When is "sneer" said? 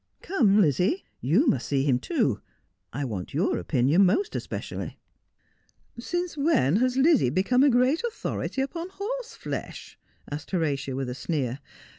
11.13-11.59